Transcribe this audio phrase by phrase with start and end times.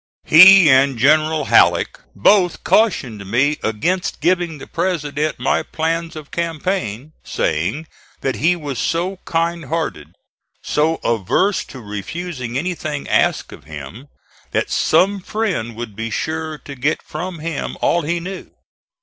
[0.25, 7.13] He and General Halleck both cautioned me against giving the President my plans of campaign,
[7.23, 7.85] saying
[8.21, 10.15] that he was so kind hearted,
[10.63, 14.07] so averse to refusing anything asked of him,
[14.53, 18.49] that some friend would be sure to get from him all he knew.